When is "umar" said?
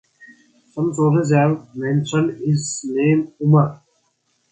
3.39-3.83